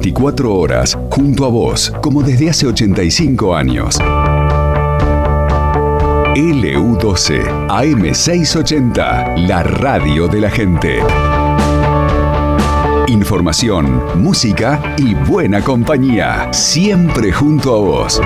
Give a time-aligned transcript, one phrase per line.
[0.00, 3.98] 24 horas junto a vos, como desde hace 85 años.
[6.34, 11.00] LU12, AM680, la radio de la gente.
[13.08, 18.22] Información, música y buena compañía, siempre junto a vos.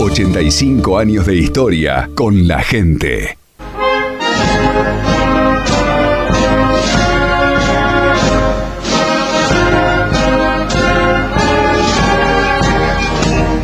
[0.00, 3.41] 85 años de historia con la gente.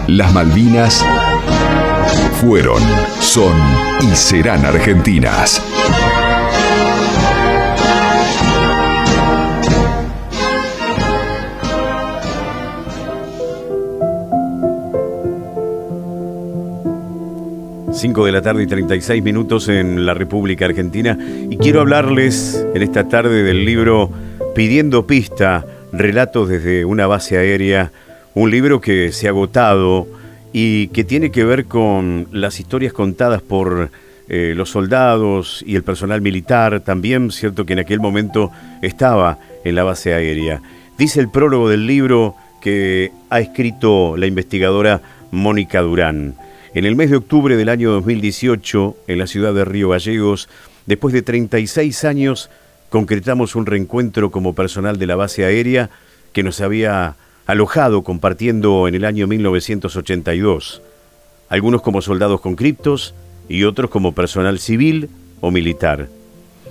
[0.08, 1.04] Las Malvinas
[2.40, 2.80] fueron,
[3.20, 3.52] son
[4.00, 5.62] y serán argentinas.
[17.92, 21.18] Cinco de la tarde y 36 minutos en la República Argentina
[21.50, 24.10] y quiero hablarles en esta tarde del libro
[24.54, 27.92] Pidiendo pista, relatos desde una base aérea,
[28.34, 30.06] un libro que se ha agotado
[30.52, 33.90] y que tiene que ver con las historias contadas por
[34.28, 38.50] eh, los soldados y el personal militar, también cierto que en aquel momento
[38.82, 40.60] estaba en la base aérea.
[40.98, 46.34] Dice el prólogo del libro que ha escrito la investigadora Mónica Durán.
[46.74, 50.48] En el mes de octubre del año 2018, en la ciudad de Río Gallegos,
[50.86, 52.50] después de 36 años,
[52.90, 55.90] concretamos un reencuentro como personal de la base aérea
[56.32, 57.16] que nos había
[57.48, 60.82] alojado compartiendo en el año 1982.
[61.48, 63.14] Algunos como soldados con criptos
[63.48, 65.08] y otros como personal civil
[65.40, 66.10] o militar.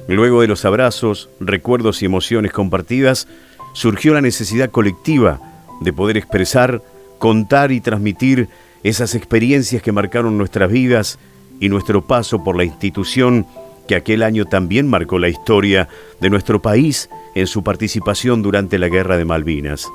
[0.07, 3.27] Luego de los abrazos, recuerdos y emociones compartidas,
[3.73, 5.41] surgió la necesidad colectiva
[5.81, 6.83] de poder expresar,
[7.17, 8.47] contar y transmitir
[8.83, 11.17] esas experiencias que marcaron nuestras vidas
[11.59, 13.47] y nuestro paso por la institución
[13.87, 15.89] que aquel año también marcó la historia
[16.21, 19.87] de nuestro país en su participación durante la Guerra de Malvinas.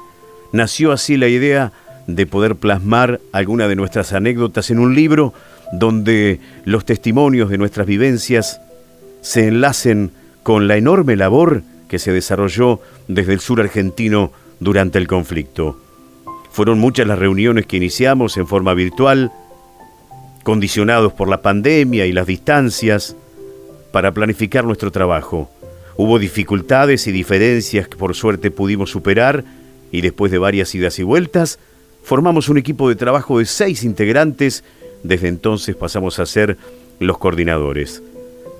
[0.52, 1.72] Nació así la idea
[2.06, 5.32] de poder plasmar alguna de nuestras anécdotas en un libro
[5.72, 8.60] donde los testimonios de nuestras vivencias
[9.22, 10.10] se enlacen
[10.42, 15.78] con la enorme labor que se desarrolló desde el sur argentino durante el conflicto.
[16.50, 19.32] Fueron muchas las reuniones que iniciamos en forma virtual,
[20.42, 23.16] condicionados por la pandemia y las distancias,
[23.92, 25.50] para planificar nuestro trabajo.
[25.96, 29.44] Hubo dificultades y diferencias que por suerte pudimos superar
[29.92, 31.60] y después de varias idas y vueltas,
[32.02, 34.64] formamos un equipo de trabajo de seis integrantes.
[35.04, 36.56] Desde entonces pasamos a ser
[36.98, 38.02] los coordinadores.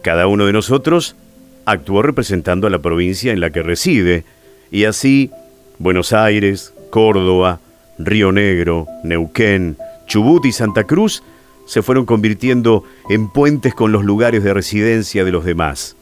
[0.02, 1.16] Cada uno de nosotros
[1.64, 4.24] actuó representando a la provincia en la que reside,
[4.70, 5.30] y así
[5.78, 7.60] Buenos Aires, Córdoba,
[7.98, 9.76] Río Negro, Neuquén,
[10.06, 11.22] Chubut y Santa Cruz
[11.66, 15.96] se fueron convirtiendo en puentes con los lugares de residencia de los demás.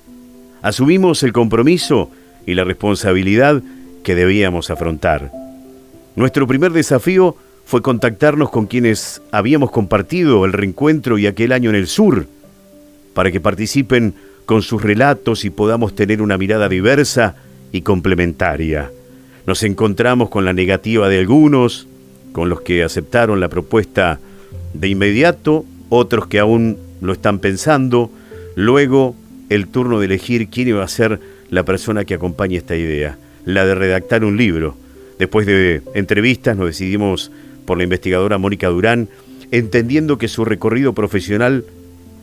[0.62, 2.10] Asumimos el compromiso
[2.46, 3.62] y la responsabilidad
[4.03, 5.31] que debíamos afrontar.
[6.16, 11.77] Nuestro primer desafío fue contactarnos con quienes habíamos compartido el reencuentro y aquel año en
[11.77, 12.27] el sur,
[13.15, 17.37] para que participen con sus relatos y podamos tener una mirada diversa
[17.71, 18.91] y complementaria.
[19.47, 21.87] Nos encontramos con la negativa de algunos,
[22.32, 24.19] con los que aceptaron la propuesta
[24.75, 28.11] de inmediato, otros que aún lo están pensando,
[28.56, 29.15] luego
[29.49, 31.20] el turno de elegir quién iba a ser
[31.50, 34.76] la persona que acompañe esta idea, la de redactar un libro.
[35.19, 37.31] Después de entrevistas nos decidimos
[37.64, 39.08] por la investigadora Mónica Durán,
[39.50, 41.64] entendiendo que su recorrido profesional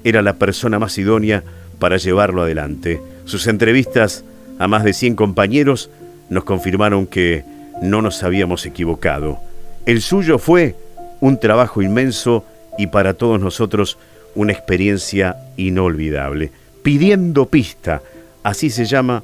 [0.03, 1.43] era la persona más idónea
[1.79, 3.01] para llevarlo adelante.
[3.25, 4.23] Sus entrevistas
[4.59, 5.89] a más de 100 compañeros
[6.29, 7.43] nos confirmaron que
[7.81, 9.39] no nos habíamos equivocado.
[9.85, 10.75] El suyo fue
[11.21, 12.45] un trabajo inmenso
[12.77, 13.97] y para todos nosotros
[14.35, 16.51] una experiencia inolvidable.
[16.83, 18.01] Pidiendo pista,
[18.43, 19.23] así se llama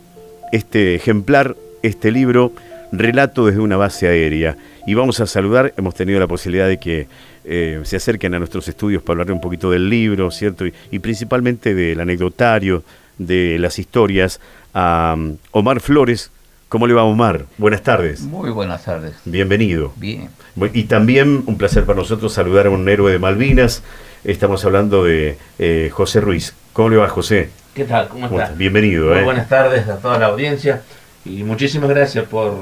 [0.52, 2.52] este ejemplar, este libro,
[2.92, 4.56] Relato desde una base aérea.
[4.86, 7.08] Y vamos a saludar, hemos tenido la posibilidad de que
[7.44, 10.68] eh, se acerquen a nuestros estudios para hablar un poquito del libro, ¿cierto?
[10.68, 12.84] Y, y principalmente del anecdotario
[13.18, 14.40] de las historias
[14.74, 16.32] a um, Omar Flores.
[16.70, 17.46] ¿Cómo le va Omar?
[17.58, 18.22] Buenas tardes.
[18.22, 19.14] Muy buenas tardes.
[19.26, 19.94] Bienvenido.
[19.96, 20.30] Bien.
[20.74, 23.84] Y también un placer para nosotros saludar a un héroe de Malvinas.
[24.24, 26.56] Estamos hablando de eh, José Ruiz.
[26.74, 27.52] ¿Cómo le va José?
[27.76, 28.08] ¿Qué tal?
[28.08, 28.46] ¿Cómo ¿Cómo está?
[28.46, 28.58] está?
[28.58, 29.10] Bienvenido.
[29.10, 29.24] Muy eh.
[29.24, 30.82] buenas tardes a toda la audiencia
[31.26, 32.54] y muchísimas gracias por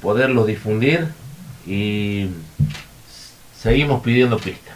[0.00, 1.08] poderlos difundir
[1.66, 2.28] y
[3.58, 4.74] seguimos pidiendo pistas.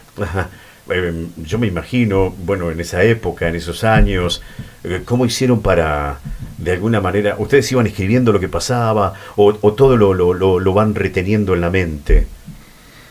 [0.88, 4.40] Eh, yo me imagino, bueno, en esa época, en esos años,
[4.84, 6.20] eh, ¿cómo hicieron para,
[6.58, 10.60] de alguna manera, ustedes iban escribiendo lo que pasaba o, o todo lo, lo, lo-
[10.60, 12.28] lo van reteniendo en la mente?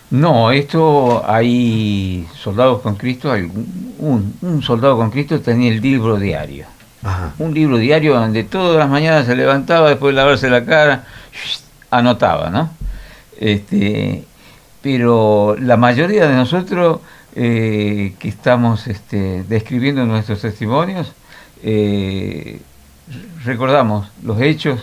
[0.09, 3.43] No, esto hay soldados con Cristo, hay
[3.97, 6.67] un, un soldado con Cristo tenía el libro diario.
[7.05, 7.33] Ajá.
[7.37, 11.05] Un libro diario donde todas las mañanas se levantaba después de lavarse la cara,
[11.91, 12.71] anotaba, ¿no?
[13.39, 14.23] Este,
[14.81, 16.99] pero la mayoría de nosotros
[17.35, 21.13] eh, que estamos este, describiendo nuestros testimonios,
[21.61, 22.59] eh,
[23.43, 24.81] recordamos los hechos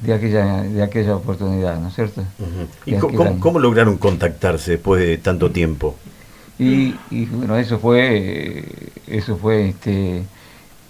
[0.00, 2.22] de aquella, de aquella oportunidad, ¿no es cierto?
[2.86, 5.96] ¿Y cómo, cómo lograron contactarse después de tanto tiempo?
[6.58, 8.64] Y, y, bueno, eso fue, eh,
[9.08, 10.22] eso fue este,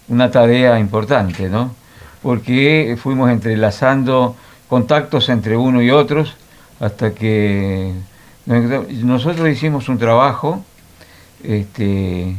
[0.09, 1.75] una tarea importante, ¿no?
[2.23, 4.37] Porque fuimos entrelazando
[4.69, 6.35] contactos entre uno y otros
[6.81, 7.93] hasta que
[8.47, 10.65] nosotros hicimos un trabajo,
[11.43, 12.37] este,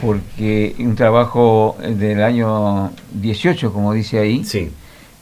[0.00, 4.70] porque un trabajo del año 18, como dice ahí, Sí.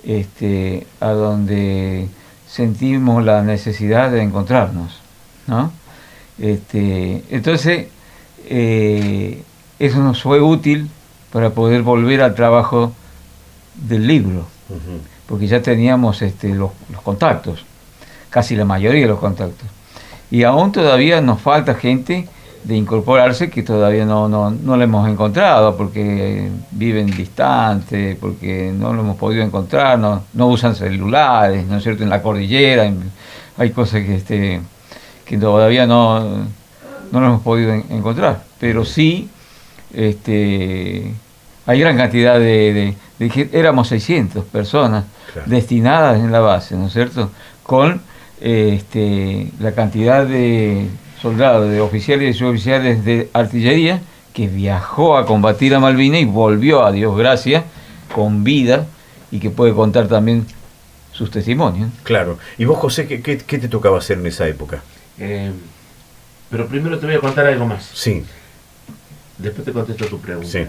[0.04, 2.08] este, a donde
[2.48, 5.00] sentimos la necesidad de encontrarnos,
[5.46, 5.72] ¿no?
[6.38, 7.86] Este, entonces,
[8.46, 9.42] eh,
[9.78, 10.88] eso nos fue útil
[11.34, 12.92] para poder volver al trabajo
[13.74, 14.46] del libro,
[15.26, 17.64] porque ya teníamos este, los, los contactos,
[18.30, 19.66] casi la mayoría de los contactos.
[20.30, 22.28] Y aún todavía nos falta gente
[22.62, 28.92] de incorporarse que todavía no, no, no la hemos encontrado porque viven distantes, porque no
[28.92, 32.04] lo hemos podido encontrar, no, no usan celulares, ¿no es cierto?
[32.04, 33.10] En la cordillera en-
[33.58, 34.60] hay cosas que, este,
[35.24, 36.20] que todavía no,
[37.10, 39.28] no lo hemos podido en- encontrar, pero sí
[39.92, 41.12] este,
[41.66, 45.50] hay gran cantidad de, de- éramos 600 personas Claro.
[45.50, 47.30] destinadas en la base, ¿no es cierto?
[47.64, 48.00] Con
[48.40, 50.86] eh, este, la cantidad de
[51.20, 54.00] soldados, de oficiales y suboficiales de artillería
[54.32, 57.64] que viajó a combatir a Malvinas y volvió a Dios gracias
[58.14, 58.86] con vida
[59.30, 60.46] y que puede contar también
[61.12, 61.90] sus testimonios.
[62.04, 62.38] Claro.
[62.58, 64.82] ¿Y vos, José, qué, qué- qué te tocaba hacer en esa época?
[65.18, 65.50] Eh,
[66.50, 67.90] pero primero te voy a contar algo más.
[67.94, 68.24] Sí,
[69.38, 70.48] Después te contesto tu pregunta.
[70.48, 70.64] sí.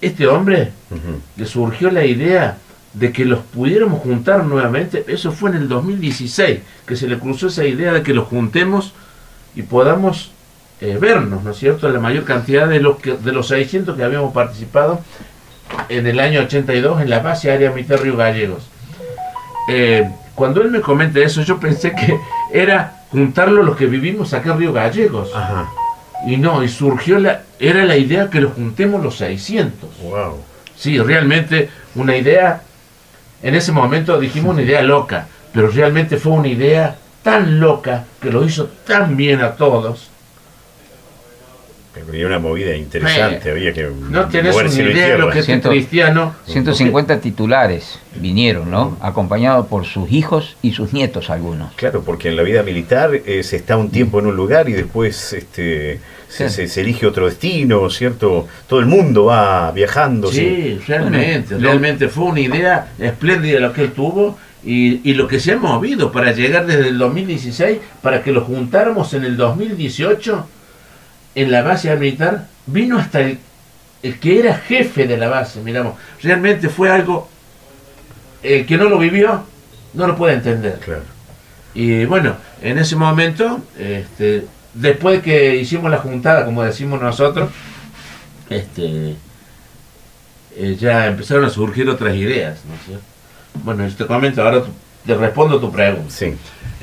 [0.00, 1.20] Este hombre Ujú.
[1.36, 2.58] le surgió la idea
[2.92, 5.04] de que los pudiéramos juntar nuevamente.
[5.08, 8.94] Eso fue en el 2016, que se le cruzó esa idea de que los juntemos
[9.54, 10.30] y podamos
[10.80, 11.88] eh, vernos, ¿no es cierto?
[11.88, 15.00] La mayor cantidad de los, que, de los 600 que habíamos participado
[15.88, 18.68] en el año 82 en la base aérea militar Río Gallegos.
[19.68, 22.16] Eh, cuando él me comenta eso, yo pensé que
[22.52, 25.30] era juntarlo los que vivimos acá en Río Gallegos.
[25.34, 25.68] Ajá.
[26.26, 29.90] Y no, y surgió la, era la idea que los juntemos los 600.
[30.02, 30.42] Wow.
[30.76, 32.62] Sí, realmente una idea,
[33.42, 38.30] en ese momento dijimos una idea loca, pero realmente fue una idea tan loca que
[38.30, 40.10] lo hizo tan bien a todos.
[42.06, 45.44] Tenía una movida interesante, Eh, había que No tenés una idea de lo que es
[45.44, 46.34] un Siento- cristiano.
[46.46, 48.96] 150 titulares vinieron, ¿no?
[49.00, 51.72] Acompañados por sus hijos y sus nietos algunos.
[51.74, 54.72] Claro, porque en la vida militar eh, se está un tiempo en un lugar y
[54.72, 56.54] después este, se, Sí.
[56.54, 58.46] se- se elige otro destino, ¿cierto?
[58.68, 60.30] Todo el mundo va viajando.
[60.30, 65.14] Sí, realmente, Bueno, lo- realmente fue una idea espléndida lo que él tuvo y, y
[65.14, 69.24] lo que se ha movido para llegar desde el 2016 para que lo juntáramos en
[69.24, 70.46] el 2018
[71.42, 73.38] en la base militar, vino hasta el,
[74.02, 77.28] el que era jefe de la base, miramos, realmente fue algo,
[78.42, 79.44] el que no lo vivió
[79.94, 80.78] no lo puede entender.
[80.80, 81.02] Claro.
[81.74, 87.50] Y bueno, en ese momento, este, después que hicimos la juntada, como decimos nosotros,
[88.50, 89.14] este,
[90.56, 93.04] eh, ya empezaron a surgir otras ideas, ¿no es cierto?
[93.64, 94.62] Bueno, te comento, ahora
[95.08, 96.04] te respondo tu pregunta.
[96.10, 96.34] Sí.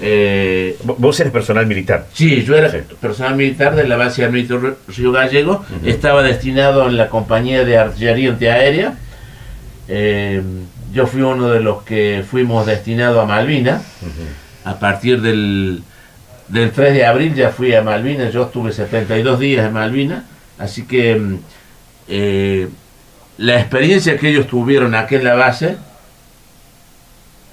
[0.01, 2.08] Eh, Vo- Vos eres personal militar.
[2.12, 2.79] sí, yo era Sí.
[3.00, 8.32] personal militar de la base militar Río Gallego, estaba destinado en la compañía de artillería
[8.32, 8.96] antiaérea.
[9.88, 10.41] Eh,
[10.91, 13.84] yo fui uno de los que fuimos destinados a Malvinas.
[14.65, 15.84] A partir del,
[16.48, 20.24] del 3 de abril ya fui a Malvinas, yo estuve 72 días en Malvinas,
[20.58, 21.36] así que mm,
[22.08, 22.67] eh,
[23.38, 25.77] la experiencia que ellos tuvieron aquí en la base,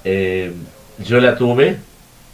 [0.04, 0.52] eh,
[1.04, 1.76] yo la tuve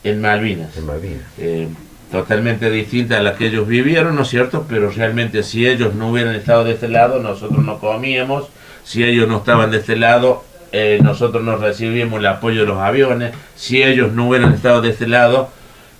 [0.04, 0.76] en Malvinas.
[0.76, 1.24] En Malvinas.
[1.38, 1.68] Eh,
[2.10, 4.64] totalmente distinta a la que ellos vivieron, ¿no es cierto?
[4.68, 8.48] Pero realmente si ellos no hubieran estado de este lado, nosotros no comíamos,
[8.84, 12.78] si ellos no estaban de este lado, eh, nosotros no recibíamos el apoyo de los
[12.78, 15.50] aviones, si ellos no hubieran estado de este lado,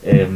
[0.03, 0.29] eh,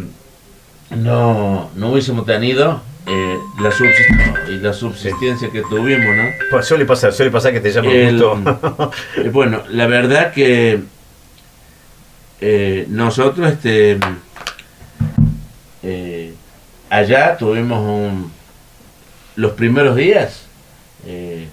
[0.90, 6.24] no, no hubiésemos tenido eh, la, subsist- y la subsistencia que tuvimos, ¿no?
[6.50, 8.18] Pues suele pasar, suele pasar que te llaman El-
[9.32, 10.80] bueno, la verdad que
[12.44, 14.00] eh, nosotros este
[15.84, 16.34] eh,
[16.90, 18.32] allá tuvimos un,
[19.36, 20.42] los primeros días,
[21.06, 21.46] eh,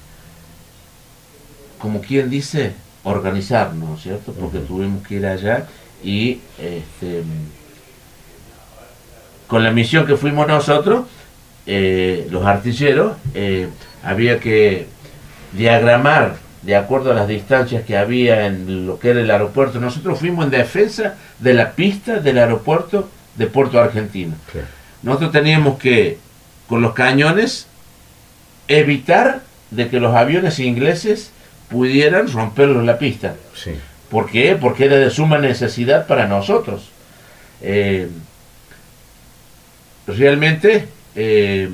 [1.78, 4.34] como quien dice, organizarnos, ¿cierto?
[4.34, 5.68] Porque tuvimos que ir allá
[6.04, 7.22] y este,
[9.46, 11.06] con la misión que fuimos nosotros,
[11.68, 13.16] los artilleros,
[14.02, 14.88] había que
[15.54, 19.80] diagramar de acuerdo a las distancias que había en lo que era el aeropuerto.
[19.80, 24.36] Nosotros fuimos en defensa de la pista del aeropuerto de Puerto Argentino.
[25.02, 26.18] Nosotros teníamos que,
[26.68, 27.68] con los cañones,
[28.68, 31.32] evitar de que los aviones ingleses
[31.70, 33.36] pudieran romperlos la pista.
[33.56, 33.72] Sí.
[34.10, 34.58] ¿Por qué?
[34.60, 36.90] Porque era de suma necesidad para nosotros.
[37.62, 38.10] Eh,
[40.08, 41.70] realmente, eh,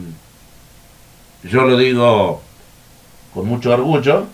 [1.44, 2.42] yo lo digo
[3.34, 4.28] con mucho orgullo,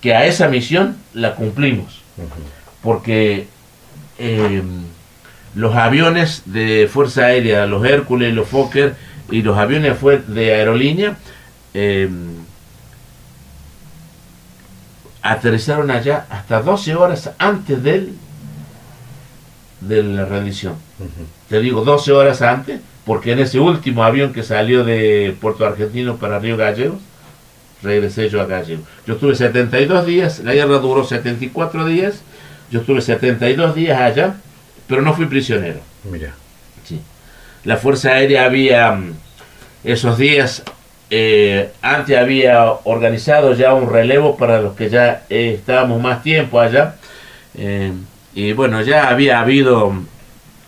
[0.00, 2.02] que a esa misión la cumplimos.
[2.82, 3.46] Porque
[4.18, 4.62] eh,
[5.54, 8.96] los aviones de Fuerza Aérea, los Hércules, los Fokker
[9.30, 9.96] y los aviones
[10.28, 11.16] de aerolínea,
[11.74, 12.08] eh,
[15.22, 18.14] aterrizaron allá hasta 12 horas antes del,
[19.80, 20.74] de la rendición.
[21.48, 26.16] Te digo 12 horas antes, porque en ese último avión que salió de Puerto Argentino
[26.16, 26.98] para Río Gallegos,
[27.82, 28.86] regresé yo a Gallegos.
[29.06, 32.22] Yo estuve 72 días, la guerra duró 74 días,
[32.70, 34.34] yo estuve 72 días allá,
[34.86, 35.80] pero no fui prisionero.
[36.10, 36.34] Mira.
[36.84, 37.00] Sí.
[37.64, 39.12] La Fuerza Aérea había, mm,
[39.84, 40.62] esos días,
[41.10, 46.60] eh, antes había organizado ya un relevo para los que ya eh, estábamos más tiempo
[46.60, 46.96] allá.
[47.54, 47.92] eh,
[48.34, 49.92] y bueno, ya había habido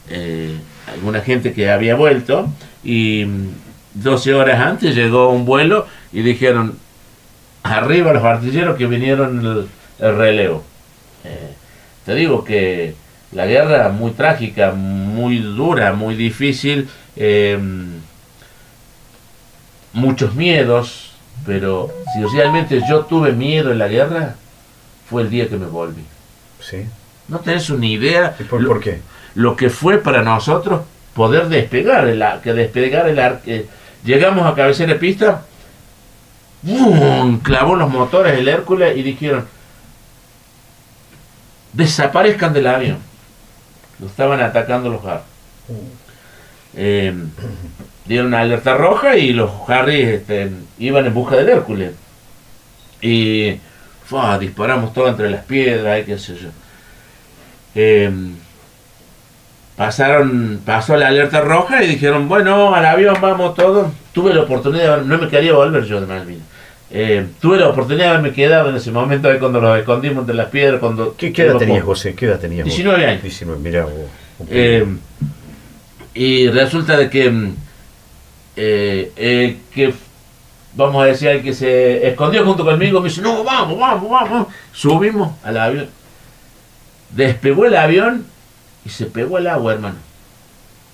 [0.08, 0.56] eh,
[0.92, 2.48] alguna gente que había vuelto
[2.82, 3.48] y mm,
[3.94, 6.76] 12 horas antes llegó un vuelo y dijeron,
[7.62, 9.68] arriba los artilleros que vinieron el,
[10.06, 10.64] el relevo.
[11.24, 11.54] Eh,
[12.04, 12.94] te digo que
[13.32, 17.58] la guerra muy trágica, muy dura, muy difícil, eh,
[19.92, 21.12] muchos miedos,
[21.46, 24.34] pero si realmente yo tuve miedo en la guerra,
[25.08, 26.04] fue el día que me volví.
[26.60, 26.86] Sí.
[27.28, 29.00] No tenés una idea ¿Y por, lo, por qué?
[29.34, 30.82] lo que fue para nosotros
[31.14, 33.66] poder despegar, el, que despegar el eh,
[34.04, 35.42] Llegamos a cabecera de pista,
[36.62, 37.40] ¡bum!
[37.40, 39.46] clavó los motores el Hércules y dijeron,
[41.72, 42.98] desaparezcan del avión.
[43.98, 45.22] Lo estaban atacando los Harry.
[46.74, 47.14] Eh,
[48.06, 51.92] dieron alerta roja y los Harry este, iban en busca del Hércules.
[53.02, 53.58] Y
[54.04, 54.38] ¡fua!
[54.38, 56.48] disparamos todo entre las piedras y qué sé yo.
[57.74, 58.10] Eh,
[59.76, 63.92] pasaron, pasó la alerta roja y dijeron, bueno, al avión vamos todos.
[64.12, 66.49] Tuve la oportunidad, no me quería volver yo de Malvinas.
[66.92, 70.34] Eh, tuve la oportunidad de haberme quedado en ese momento ahí cuando los escondimos entre
[70.34, 70.80] las piedras.
[70.80, 72.14] Cuando ¿Qué, qué edad tenías, José?
[72.14, 72.64] ¿Qué edad tenías?
[72.66, 72.74] vos?
[72.74, 73.22] 19 años.
[73.22, 73.92] 19, mira vos.
[74.48, 74.86] Eh,
[76.14, 77.54] y resulta de que mm,
[78.56, 79.94] eh, que
[80.74, 84.46] vamos a decir el que se escondió junto conmigo me dice no vamos vamos vamos
[84.72, 85.88] subimos al avión
[87.10, 88.24] despegó el avión
[88.84, 89.96] y se pegó el agua hermano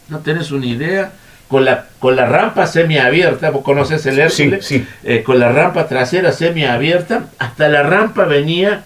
[0.08, 1.12] no tenés una idea
[1.48, 4.86] con la con la rampa semiabierta vos conoces el Hércules sí.
[5.04, 8.82] eh, con la rampa trasera semiabierta, hasta la rampa venía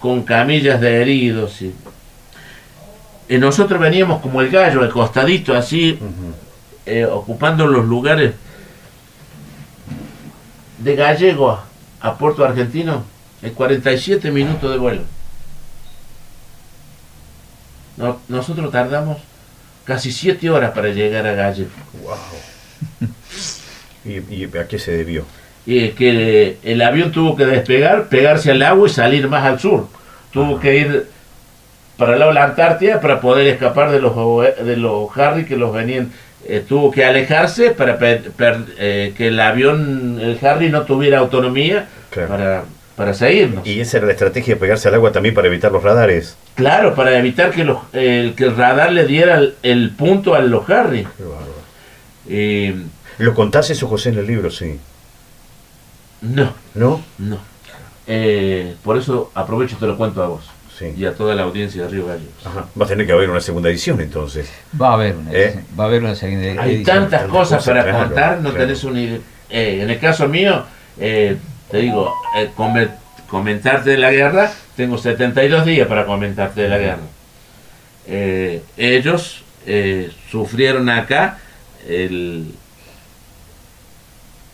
[0.00, 1.60] con camillas de heridos.
[1.62, 1.74] Y,
[3.38, 5.98] nosotros veníamos como el gallo, al costadito, así,
[6.84, 8.34] eh, ocupando los lugares
[10.78, 11.64] de Gallego a,
[12.00, 13.02] a Puerto Argentino,
[13.42, 15.02] en 47 minutos de vuelo.
[17.96, 19.18] No- nosotros tardamos
[19.86, 21.70] casi 7 horas para llegar a Gallego.
[22.02, 23.08] Wow.
[24.04, 25.24] ¿Y, ¿Y a qué se debió?
[25.68, 29.88] y que el avión tuvo que despegar, pegarse al agua y salir más al sur.
[30.30, 31.06] Tuvo que ir
[31.96, 34.14] para el lado de la Antártida para poder escapar de los
[34.64, 36.12] de los Harry que los venían.
[36.48, 41.18] eh, tuvo que alejarse para per- per- eh, que el avión, el Harry, no tuviera
[41.18, 42.28] autonomía Claro.
[42.28, 42.64] para,
[42.96, 43.66] para seguirnos.
[43.66, 46.36] Y esa era la estrategia de pegarse al agua también para evitar los radares.
[46.54, 50.40] Claro, para evitar que, los, el, que el radar le diera el, el punto a
[50.40, 51.06] los Harry.
[52.28, 52.74] Y
[53.18, 54.50] ¿Lo contás eso, José, en el libro?
[54.50, 54.78] Sí.
[56.22, 57.02] no, ¿No?
[57.18, 57.38] no.
[58.08, 60.50] Eh, por eso aprovecho y te lo cuento a vos.
[60.78, 60.92] Sí.
[60.94, 62.34] y a toda la audiencia de Río Gallegos.
[62.44, 62.66] Ajá.
[62.78, 64.52] Va a tener que haber una segunda edición entonces.
[64.78, 65.44] Va a haber una, ¿Eh?
[65.44, 66.84] edición, va a haber una segunda Hay edición.
[66.84, 68.58] tantas tantas cosas cosas, para claro, contar, no claro.
[68.58, 69.18] tenés una idea.
[69.48, 70.64] Eh, en el caso mío,
[71.00, 71.38] eh,
[71.70, 72.88] te digo, eh, come-
[73.28, 77.02] comentarte de la guerra, tengo 72 días para comentarte de la guerra.
[78.06, 81.38] Eh, ellos eh, sufrieron acá
[81.88, 82.54] el...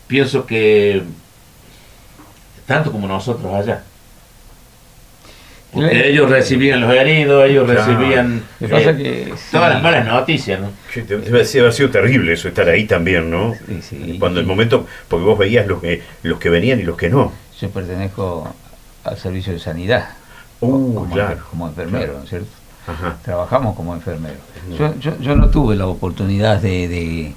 [0.07, 1.03] Pienso que
[2.65, 3.83] tanto como nosotros allá.
[5.73, 7.85] Porque ellos recibían los heridos, ellos Claro.
[7.85, 9.73] recibían pasa eh, que todas sí.
[9.73, 10.69] las malas noticias, ¿no?
[10.95, 13.55] Debe debe haber sido terrible eso, estar ahí también, ¿no?
[13.67, 14.17] Sí, sí.
[14.19, 17.31] Cuando el momento, porque vos veías los que, los que venían y los que no.
[17.59, 18.53] Yo pertenezco
[19.03, 20.09] al servicio de sanidad
[20.59, 21.39] Uh, como, claro.
[21.49, 22.17] como enfermero, claro.
[22.19, 22.47] ¿no es cierto?
[22.87, 23.17] Ajá.
[23.23, 24.35] Trabajamos como enfermero.
[24.77, 27.33] Yo, yo, yo no tuve la oportunidad de, de,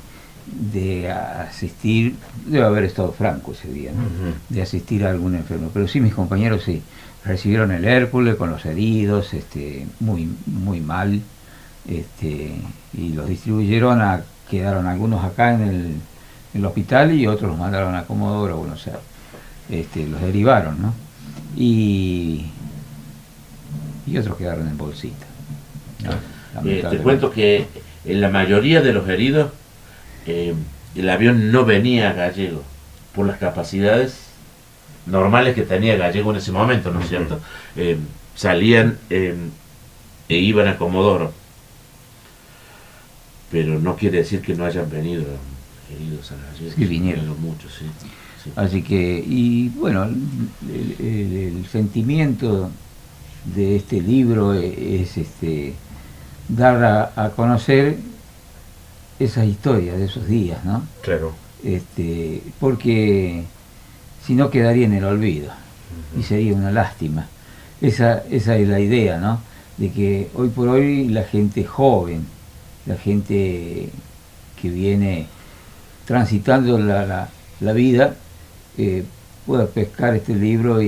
[0.46, 2.14] de asistir,
[2.44, 4.02] debe haber estado franco ese día, ¿no?
[4.48, 6.82] De asistir a algún enfermo, pero sí mis compañeros sí,
[7.26, 11.20] recibieron el Hércules con los heridos, este, muy, muy mal,
[11.88, 12.56] este,
[12.94, 16.00] y los distribuyeron a, quedaron algunos acá en el, en
[16.54, 18.98] el hospital y otros los mandaron a Comodoro, bueno, o sea,
[19.68, 20.94] este, los derivaron, ¿no?
[21.56, 22.46] Y,
[24.06, 25.26] y otros quedaron en bolsita.
[26.04, 26.68] ¿no?
[26.70, 27.66] Eh, te cuento que
[28.04, 29.50] en la mayoría de los heridos
[30.26, 30.54] eh,
[30.94, 32.62] el avión no venía a Gallego
[33.14, 34.25] por las capacidades
[35.06, 37.40] normales que tenía Gallego en ese momento, ¿no es cierto?
[37.76, 37.96] Eh,
[38.34, 39.34] salían eh,
[40.28, 41.32] e iban a Comodoro.
[43.50, 45.24] Pero no quiere decir que no hayan venido
[45.94, 46.74] heridos a Gallego.
[46.76, 47.40] Sí, vinieron.
[47.40, 47.84] muchos, sí.
[48.42, 48.50] sí.
[48.56, 52.70] Así que, y bueno, el, el- el sentimiento
[53.54, 55.74] de este libro es este
[56.48, 57.96] dar a, a conocer
[59.20, 60.82] esas historias de esos días, ¿no?
[61.02, 61.32] Claro.
[61.64, 63.44] Este, porque
[64.26, 65.50] si no quedaría en el olvido
[66.18, 67.26] y sería una lástima.
[67.80, 69.40] Esa, esa es la idea, ¿no?
[69.76, 72.26] De que hoy por hoy la gente joven,
[72.86, 73.90] la gente
[74.60, 75.26] que viene
[76.06, 77.28] transitando la,
[77.60, 78.14] la- vida,
[78.78, 79.04] eh,
[79.46, 80.86] pueda pescar este libro y,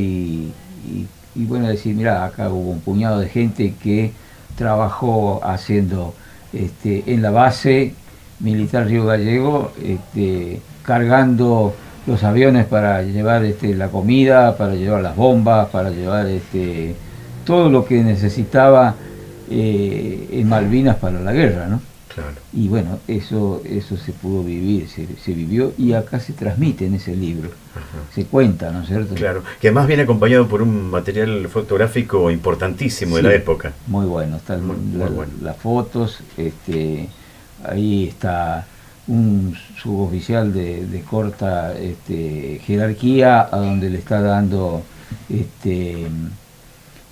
[0.87, 4.13] y- y, bueno, decir, mira, acá hubo un puñado de gente que
[4.57, 6.15] trabajó haciendo
[6.53, 7.95] este, en la base
[8.41, 11.75] militar Río Gallego, este, cargando
[12.09, 16.95] los aviones para llevar este, la comida, para llevar las bombas, para llevar este,
[17.45, 18.95] todo lo que necesitaba
[19.51, 21.81] eh, en Malvinas para la guerra, ¿no?
[22.15, 22.33] Claro.
[22.53, 26.95] Y bueno, eso, eso se pudo vivir, se, se vivió y acá se transmite en
[26.95, 27.51] ese libro,
[28.13, 29.15] se cuenta, ¿no es cierto?
[29.15, 29.43] Claro.
[29.61, 33.73] Que además viene acompañado por un material fotográfico importantísimo de la época.
[33.87, 35.33] Muy bueno, están Muy- muy la- bueno.
[35.43, 37.09] las fotos, este,
[37.65, 38.67] ahí está
[39.09, 44.83] un suboficial de, de corta este, jerarquía a donde le está dando
[45.29, 46.07] este,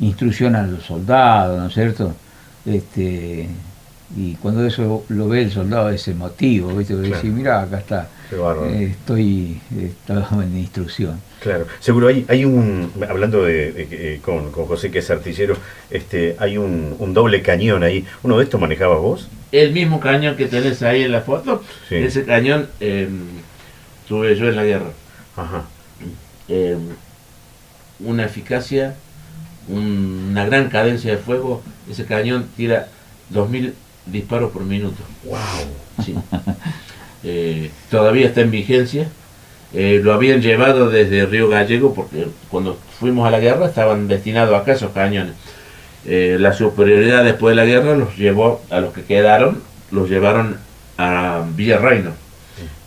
[0.01, 2.13] instrucción a los soldados, ¿no es cierto?
[2.65, 3.49] Este,
[4.17, 6.95] y cuando eso lo ve el soldado es emotivo, ¿viste?
[6.95, 7.23] Porque Claro.
[7.23, 11.21] dice, mira, acá está, estoy, estaba en instrucción.
[11.41, 15.57] Claro, seguro hay, hay un, hablando de, eh, con, con José que es artillero,
[15.91, 18.05] este, hay un, un doble cañón ahí.
[18.23, 19.29] ¿Uno de estos manejabas vos?
[19.53, 21.97] El mismo cañón que tenés ahí en la foto, Sí.
[21.97, 23.09] ese cañón eh,
[24.09, 24.91] tuve yo en la guerra.
[25.37, 25.65] Ajá.
[26.49, 26.77] Eh,
[28.01, 28.95] una eficacia,
[29.69, 31.63] un- una gran cadencia de fuego.
[31.91, 32.89] Ese cañón tira
[33.33, 33.73] 2.000
[34.07, 35.03] disparos por minuto.
[35.25, 35.37] Wow.
[36.05, 36.15] Sí.
[37.27, 39.09] Eh, todavía está en vigencia.
[39.75, 44.55] Eh, lo habían llevado desde Río Gallego porque cuando fuimos a la guerra estaban destinados
[44.55, 45.35] acá esos cañones.
[46.07, 49.61] Eh, la superioridad después de la guerra los llevó a los que quedaron,
[49.91, 50.57] los llevaron
[50.99, 52.13] a Villa Reino.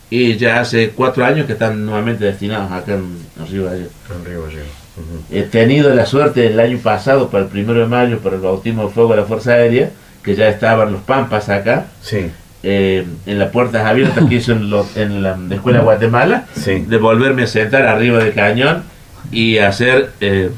[0.10, 3.90] Y ya hace cuatro años que están nuevamente destinados acá en, en Río Gallego.
[4.16, 4.66] En Río Gallego.
[4.98, 5.36] Ujú.
[5.38, 8.88] He tenido la suerte el año pasado, para el primero de mayo, para el bautismo
[8.88, 9.92] de fuego de la Fuerza Aérea,
[10.24, 12.32] que ya estaban los Pampas acá, Sí,
[12.64, 16.80] eh, en las puertas abiertas que hizo en, lo- en la Escuela de Guatemala, sí.
[16.80, 18.84] de volverme a sentar arriba del cañón
[19.32, 20.50] y hacer eh,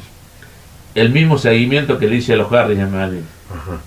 [0.95, 2.95] el mismo seguimiento que le hice a los Harris en.
[3.49, 3.79] Ajá.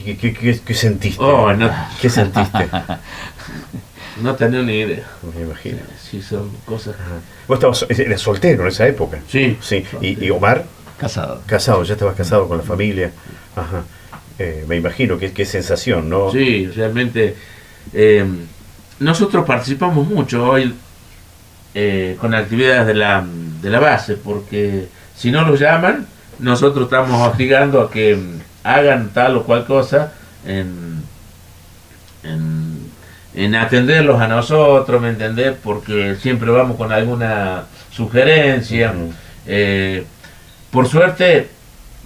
[0.00, 1.22] ¿Y qué, qué- qué- qué sentiste?
[1.22, 2.68] Oh, no, ¿Qué sentiste?
[4.22, 5.04] no tenía ni idea.
[5.34, 5.78] Me imagino.
[6.10, 6.94] Sí, son cosas.
[6.96, 7.16] Ajá.
[7.48, 9.18] Vos estabas, eras soltero en esa época.
[9.28, 9.84] Sí, Sí.
[10.00, 10.64] ¿Y, y Omar?
[10.98, 11.42] Casado.
[11.46, 13.10] Casado, ya estabas casado con la familia.
[13.56, 13.82] Ajá.
[14.38, 16.30] Eh, me imagino qué, qué sensación, ¿no?
[16.30, 17.36] Sí, realmente.
[17.92, 18.24] eh,
[19.00, 20.72] nosotros participamos mucho hoy
[21.74, 23.24] eh, con actividades de la,
[23.60, 26.06] de la base, porque si no los llaman,
[26.38, 30.12] nosotros estamos hostigando a que mm, hagan tal o cual cosa
[30.46, 31.02] en,
[32.22, 32.90] en,
[33.34, 35.54] en atenderlos a nosotros, ¿me entendés?
[35.62, 38.94] Porque siempre vamos con alguna sugerencia.
[39.46, 40.04] Eh,
[40.70, 41.48] por suerte,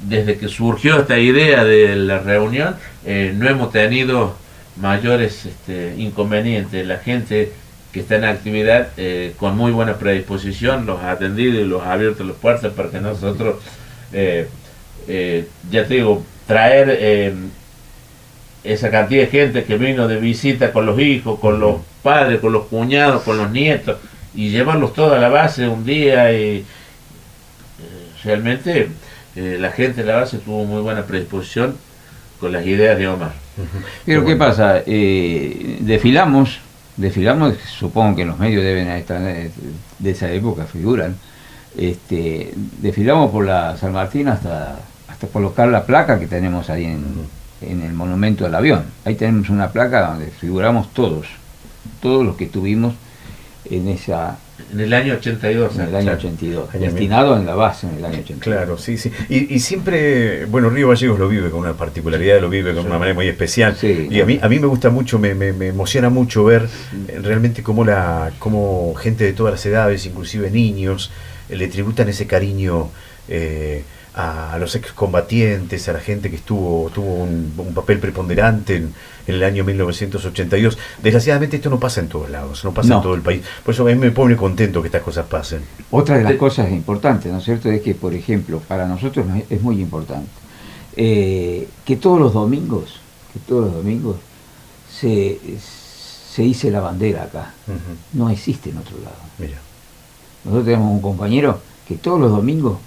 [0.06, 4.36] desde que surgió esta idea de la reunión, eh, no hemos tenido
[4.76, 6.86] mayores este, inconvenientes.
[6.86, 7.52] La gente
[7.92, 11.92] que está en actividad eh, con muy buena predisposición los ha atendido y los ha
[11.92, 13.56] abierto las puertas para que nosotros,
[14.12, 14.48] eh,
[15.08, 17.34] eh, ya te digo, traer eh,
[18.64, 22.52] esa cantidad de gente que vino de visita con los hijos, con los padres, con
[22.52, 23.98] los cuñados, con los nietos,
[24.34, 26.64] y llevarlos todos a la base un día y eh,
[28.24, 28.88] realmente
[29.38, 31.76] eh, la gente de la base tuvo muy buena predisposición
[32.40, 33.32] con las ideas de Omar.
[34.04, 34.82] Pero ¿qué pasa?
[34.86, 36.60] Eh, desfilamos,
[36.96, 39.50] desfilamos, supongo que los medios deben estar de,
[39.98, 41.16] de esa época, figuran.
[41.76, 47.04] Este, desfilamos por la San Martín hasta, hasta colocar la placa que tenemos ahí en,
[47.60, 48.84] en el monumento del avión.
[49.04, 51.26] Ahí tenemos una placa donde figuramos todos,
[52.00, 52.94] todos los que tuvimos
[53.70, 54.38] en esa
[54.72, 55.74] En el año 82.
[55.76, 56.18] en el año claro.
[56.18, 58.42] 82, Año destinado en la base en el año 82.
[58.42, 59.10] Claro, sí, sí.
[59.28, 62.98] Y, y siempre, bueno, Río Gallegos lo vive con una particularidad, lo vive con una
[62.98, 63.76] manera muy especial.
[63.76, 64.08] Sí.
[64.10, 66.68] y a mí, a mí me gusta mucho, me, me- me emociona mucho ver
[67.08, 71.10] eh, realmente cómo, la, cómo gente de todas las edades, inclusive niños,
[71.48, 72.90] eh, le tributan ese cariño
[73.28, 73.84] eh,
[74.20, 78.92] a, los excombatientes, a la gente que estuvo tuvo un, un papel preponderante en,
[79.28, 80.76] en el año 1982.
[81.02, 82.96] Desgraciadamente esto no pasa en todos lados, no pasa No.
[82.96, 83.42] en todo el país.
[83.64, 85.60] Por eso a mí me pone contento que estas cosas pasen.
[85.92, 89.36] Otra de las cosas importantes, ¿no es cierto?, es que, por ejemplo, para nosotros no
[89.48, 90.28] es- muy importante
[90.96, 92.98] eh, que todos los domingos,
[93.32, 94.16] que todos los domingos
[94.92, 95.38] se,
[96.34, 97.54] se hice la bandera acá.
[98.14, 99.16] No existe en otro lado.
[99.38, 99.58] Mira.
[100.44, 102.78] Nosotros tenemos un compañero que todos los domingos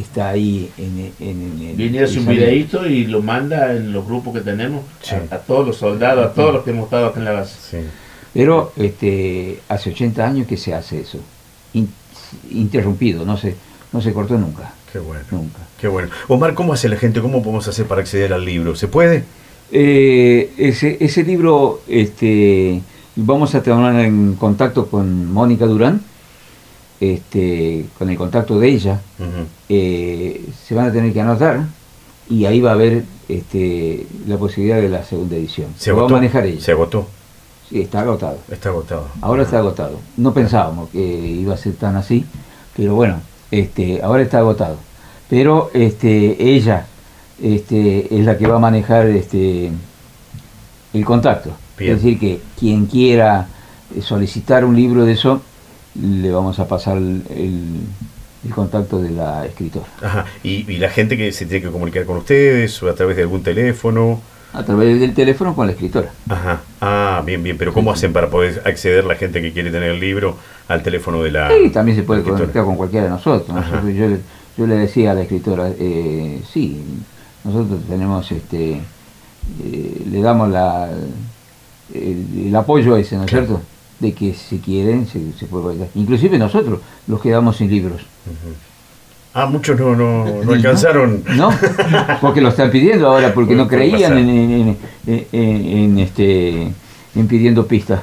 [0.00, 4.06] está ahí en, en, en el- Viene hace un videíto y lo manda en los
[4.06, 5.14] grupos que tenemos Sí.
[5.30, 7.54] a, a todos los soldados, a todos los que hemos estado acá en la base.
[7.70, 7.86] Sí.
[8.34, 11.18] Pero este, hace 80 años que se hace eso.
[11.74, 11.90] In-
[12.50, 13.54] interrumpido, no se,
[13.92, 14.72] no se cortó nunca.
[14.92, 15.22] Qué bueno.
[15.30, 15.58] Nunca.
[15.80, 16.08] Qué bueno.
[16.28, 17.20] Omar, ¿cómo hace la gente?
[17.20, 18.74] ¿Cómo podemos hacer para acceder al libro?
[18.76, 19.24] ¿Se puede?
[19.70, 22.80] Eh, ese, ese libro, este,
[23.16, 26.02] vamos a tener en contacto con Mónica Durán,
[27.02, 29.00] este, con el contacto de ella,
[29.68, 31.64] eh, se van a tener que anotar
[32.30, 35.66] y ahí va a haber este, la posibilidad de la segunda edición.
[35.76, 36.60] ¿Se va a manejar ella.
[36.60, 37.08] Se agotó.
[37.68, 38.38] Sí, está agotado.
[38.48, 39.08] Está agotado.
[39.20, 39.98] Ahora está agotado.
[40.16, 42.24] No pensábamos que iba a ser tan así,
[42.76, 44.76] pero bueno, este, ahora está agotado.
[45.28, 46.86] Pero este, ella
[47.42, 49.72] este, es la que va a manejar este,
[50.92, 51.50] el contacto.
[51.76, 51.96] Bien.
[51.96, 53.48] Es decir, que quien quiera
[54.02, 55.42] solicitar un libro de eso,
[55.94, 57.80] le vamos a pasar el, el-
[58.44, 59.86] el contacto de la escritora.
[60.02, 60.26] Ajá.
[60.42, 63.22] Y, y la gente que se tiene que comunicar con ustedes o a través de
[63.22, 64.20] algún teléfono.
[64.52, 66.10] A través del teléfono con la escritora.
[66.28, 66.60] Ajá.
[66.80, 67.56] Ah, bien, bien.
[67.56, 71.22] Pero ¿cómo hacen para poder acceder la gente que quiere tener el libro al teléfono
[71.22, 71.50] de la.
[71.50, 73.56] Sí, también se puede conectar con cualquiera de nosotros.
[73.56, 73.80] Ajá.
[73.88, 74.20] Yo, le-
[74.58, 76.82] yo le decía a la escritora, eh, sí,
[77.44, 78.80] nosotros tenemos, este,
[79.64, 80.90] eh, le damos la,
[81.94, 83.46] el, el apoyo ese, ¿no es Claro.
[83.46, 83.62] cierto?
[84.02, 85.88] De que si quieren se, se puede conectar.
[85.94, 88.02] Inclusive nosotros los quedamos sin libros.
[89.34, 91.22] Ah, muchos no, no, no alcanzaron.
[91.36, 91.50] No,
[92.20, 96.62] porque lo están pidiendo ahora, porque no creían en, en- en- en- en, este,
[97.14, 98.00] en pidiendo pistas.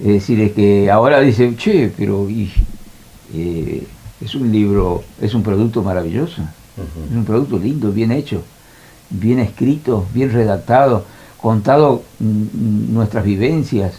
[0.00, 2.50] Es decir, es que ahora dice, che, pero y,
[3.34, 3.86] eh,
[4.20, 6.42] es un libro, es un producto maravilloso,
[7.10, 8.42] es un producto lindo, bien hecho,
[9.10, 11.04] bien escrito, bien redactado,
[11.40, 13.92] contado mm, nuestras vivencias,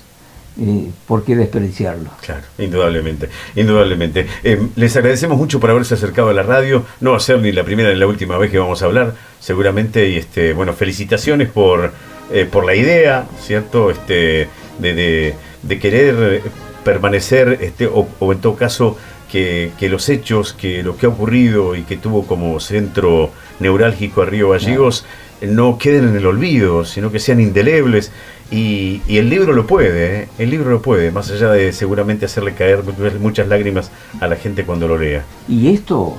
[0.60, 2.10] eh, ¿por qué desperdiciarlo?
[2.26, 4.26] Claro, indudablemente, indudablemente.
[4.44, 6.84] Eh, les agradecemos mucho por haberse acercado a la radio.
[7.02, 9.14] No va a ser ni la primera ni la última vez que vamos a hablar,
[9.40, 10.10] seguramente.
[10.10, 11.92] Y este, bueno, felicitaciones por,
[12.32, 13.92] eh, por la idea, ¿cierto?
[13.92, 14.48] Este,
[14.80, 16.42] de, de- de querer eh,
[16.84, 18.98] permanecer, este, o, o en todo caso,
[19.32, 24.22] que, que los hechos, que lo que ha ocurrido y que tuvo como centro neurálgico
[24.22, 25.04] a Río Gallegos
[25.42, 28.12] no queden en el olvido, sino que sean indelebles.
[28.50, 30.28] Y, y el libro lo puede, ¿eh?
[30.38, 32.82] el libro lo puede, más allá de seguramente hacerle caer
[33.20, 35.24] muchas lágrimas a la gente cuando lo lea.
[35.50, 36.16] Y esto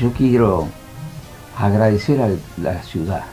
[0.00, 0.68] yo quiero
[1.58, 2.28] agradecer a
[2.62, 3.24] la ciudad,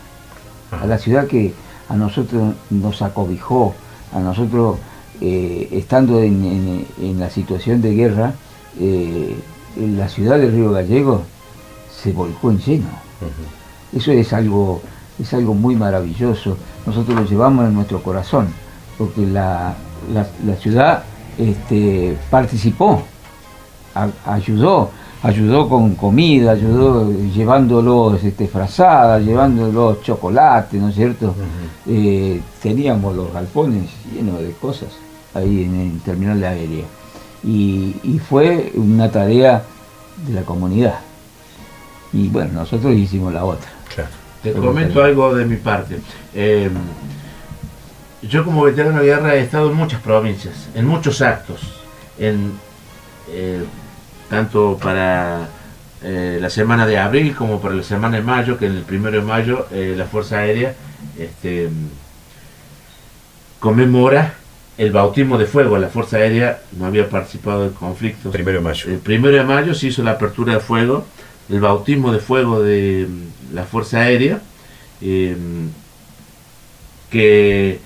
[0.71, 1.53] a la ciudad que
[1.89, 3.75] a nosotros nos acobijó,
[4.13, 4.77] a nosotros
[5.21, 8.33] eh, estando en, en- en la situación de guerra,
[8.79, 9.35] eh,
[9.77, 11.23] en la ciudad de Río Gallego
[12.03, 12.89] se volcó en lleno.
[13.95, 14.81] Eso es algo,
[15.19, 16.57] es algo muy maravilloso.
[16.85, 18.47] Nosotros lo llevamos en nuestro corazón,
[18.97, 19.73] porque la,
[20.13, 21.03] la- la ciudad
[21.37, 23.01] este, participó,
[23.95, 24.89] a- ayudó,
[25.21, 31.33] ayudó con comida, ayudó llevándolos este, frazadas, llevándolos chocolate, ¿no es cierto?
[31.87, 34.89] Eh, teníamos los galpones llenos de cosas
[35.33, 36.85] ahí en el terminal aérea.
[37.43, 39.63] Y, y fue una tarea
[40.27, 40.95] de la comunidad.
[42.13, 43.69] Y bueno, nosotros hicimos la otra.
[44.43, 45.99] Te comento algo de mi parte.
[46.35, 46.69] Eh,
[48.21, 51.61] yo como veterano de guerra he estado en muchas provincias, en muchos actos,
[52.19, 52.51] en,
[53.29, 53.63] eh,
[54.29, 55.47] tanto para
[56.01, 59.17] eh, la semana de abril como para la semana de mayo, que en el primero
[59.17, 60.75] de mayo eh, la Fuerza Aérea
[61.17, 61.69] este,
[63.59, 64.33] conmemora
[64.77, 65.77] el bautismo de fuego.
[65.77, 68.33] La Fuerza Aérea no había participado en conflictos.
[68.33, 68.89] Primero de mayo.
[68.89, 71.05] El primero de mayo se hizo la apertura de fuego,
[71.53, 74.41] el bautismo de fuego de mm, la Fuerza Aérea,
[75.01, 75.37] eh,
[77.11, 77.79] que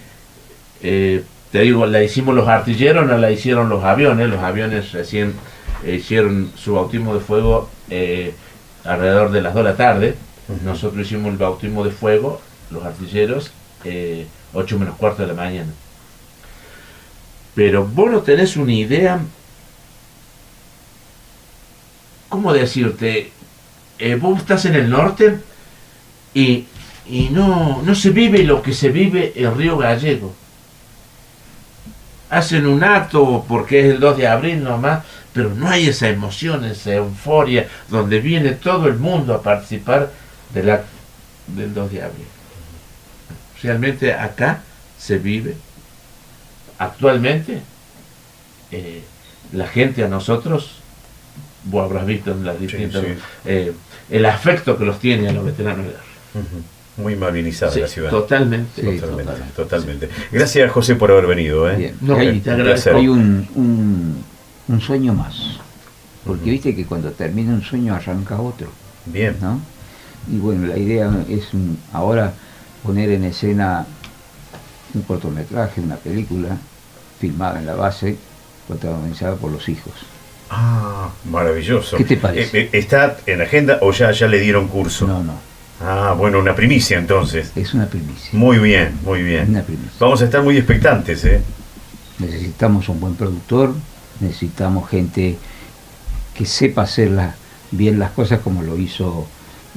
[0.81, 5.33] eh, te digo, la hicimos los artilleros, no la hicieron los aviones, los aviones recién
[5.83, 8.33] eh, hicieron su bautismo de fuego eh,
[8.85, 10.15] alrededor de las 2 de la tarde,
[10.63, 12.39] nosotros hicimos el bautismo de fuego,
[12.71, 13.51] los artilleros,
[13.83, 15.71] eh, 8 menos cuarto de la mañana.
[17.53, 19.19] Pero vos no tenés una idea
[22.29, 23.31] ¿cómo decirte?
[23.99, 25.39] Eh, vos estás en el norte
[26.33, 26.65] y,
[27.07, 30.33] y no, no se vive lo que se vive en Río Gallego.
[32.29, 36.65] Hacen un acto porque es el 2 de abril nomás, pero no hay esa emoción,
[36.65, 40.11] esa euforia, donde viene todo el mundo a participar
[40.53, 40.89] del acto
[41.47, 42.27] del 2 de abril.
[43.63, 44.61] Realmente acá
[44.99, 45.55] se vive,
[46.77, 47.61] actualmente,
[48.71, 49.01] eh,
[49.53, 50.81] la gente a nosotros
[51.63, 53.07] vos habrás visto en las distintas sí.
[53.45, 53.73] eh,
[54.09, 56.03] el afecto que los tiene a los veteranos de guerra.
[56.97, 57.15] Muy
[57.71, 58.09] Sí, la ciudad.
[58.09, 58.81] totalmente.
[58.81, 59.53] Sí, Totalmente, totalmente.
[59.55, 60.09] totalmente.
[60.31, 61.69] Gracias, José, por haber venido.
[61.69, 61.75] ¿eh?
[61.75, 61.95] Bien.
[62.01, 62.97] No, te agradezco.
[62.97, 64.23] Hay un, un,
[64.67, 65.35] un sueño más.
[66.25, 68.67] Porque viste que cuando termina un sueño arranca otro,
[69.05, 69.35] Bien.
[69.41, 69.61] ¿no?
[70.29, 72.33] Y bueno, la idea es un- ahora
[72.83, 73.85] poner en escena
[74.93, 76.57] un cortometraje, una película
[77.19, 78.17] filmada en la base,
[78.67, 79.93] protagonizada por los hijos.
[80.49, 81.97] Ah, maravilloso.
[81.97, 82.59] ¿Qué te parece?
[82.61, 85.05] Eh, eh, ¿Está en agenda o ya, ya le dieron curso?
[85.07, 85.33] No, no,
[85.81, 87.51] Ah, bueno, una primicia entonces.
[87.55, 88.29] es una primicia.
[88.33, 89.49] Muy bien, muy bien.
[89.49, 89.91] Una primicia.
[89.99, 91.41] Vamos a estar muy expectantes, ¿eh?
[92.19, 93.73] Necesitamos un buen productor,
[94.21, 95.37] necesitamos gente
[96.33, 97.35] que sepa hacer la-
[97.71, 99.27] bien las cosas como lo hizo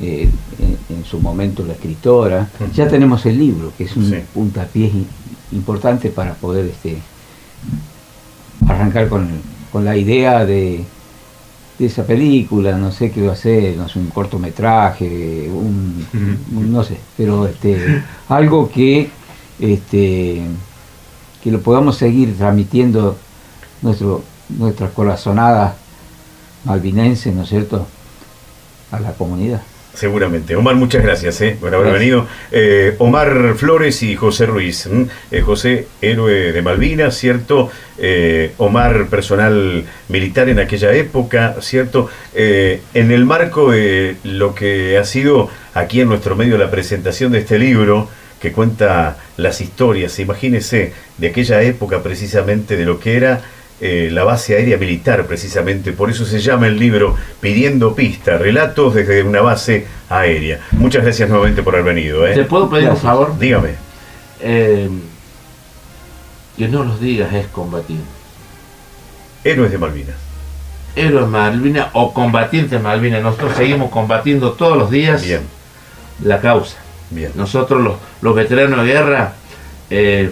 [0.00, 2.48] eh, en, en su momento la escritora.
[2.74, 4.22] Ya tenemos el libro, que es un Sí.
[4.32, 4.90] puntapié
[5.52, 6.96] importante para poder este,
[8.66, 9.28] arrancar con,
[9.72, 10.84] con la idea de,
[11.78, 16.06] de esa película, no sé qué va a ser, no sé, un cortometraje, un,
[16.56, 17.86] un- no sé, pero este,
[18.28, 19.10] algo que
[19.60, 20.42] este,
[21.42, 23.16] que lo podamos seguir transmitiendo
[23.82, 25.74] nuestro, nuestras corazonadas
[26.64, 27.86] malvinenses, ¿no es cierto?,
[28.92, 29.62] a la comunidad.
[29.94, 30.54] Seguramente.
[30.56, 31.56] Omar, muchas gracias ¿eh?
[31.58, 32.00] por haber Gracias.
[32.00, 32.26] venido.
[32.52, 34.88] Eh, Omar Flores y José Ruiz.
[35.30, 37.70] Eh, José, héroe de Malvinas, ¿cierto?
[37.98, 42.08] Eh, Omar, personal militar en aquella época, ¿cierto?
[42.34, 47.32] Eh, en el marco de lo que ha sido aquí en nuestro medio la presentación
[47.32, 48.08] de este libro,
[48.40, 53.42] que cuenta las historias, imagínese, de aquella época precisamente de lo que era
[53.80, 55.92] eh, la base aérea militar, precisamente.
[55.92, 60.60] Por eso se llama el libro Pidiendo Pista, relatos desde una base aérea.
[60.72, 62.26] Muchas gracias nuevamente por haber venido.
[62.26, 62.34] ¿eh?
[62.34, 63.04] ¿Te puedo pedir Gracias.
[63.04, 63.38] un favor?
[63.38, 63.70] Dígame.
[64.40, 64.88] Eh,
[66.56, 68.00] que no los digas es combatir.
[69.44, 70.16] Héroes de Malvinas.
[70.96, 73.22] Héroes Malvinas o combatientes Malvinas.
[73.22, 75.40] Nosotros seguimos combatiendo todos los días Bien,
[76.22, 76.76] la causa.
[77.10, 77.32] bien.
[77.34, 79.32] Nosotros los, los veteranos de guerra
[79.88, 80.30] eh,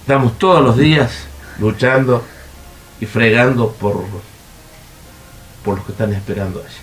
[0.00, 1.26] estamos todos los días
[1.58, 2.22] luchando
[3.04, 4.02] y fregando por,
[5.62, 6.74] por los que están esperando allí.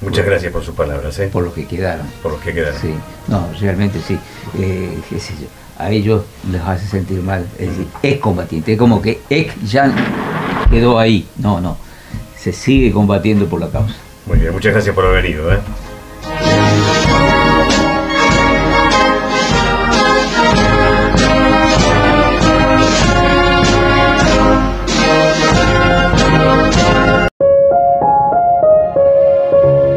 [0.00, 1.28] Muchas gracias por sus palabras, ¿eh?
[1.32, 2.06] por los que quedaron.
[2.22, 2.80] por los que quedaron.
[2.80, 2.92] Sí,
[3.28, 4.18] no, realmente sí.
[4.58, 5.46] Eh, qué sé yo,
[5.78, 7.46] a ellos les hace sentir mal.
[7.58, 9.94] Es decir, es combatiente, es como que es ya
[10.68, 11.26] quedó ahí.
[11.36, 11.78] No, no.
[12.36, 13.94] Se sigue combatiendo por la causa.
[14.26, 15.52] Muy bien, muchas gracias por haber venido.
[15.54, 15.58] ¿eh?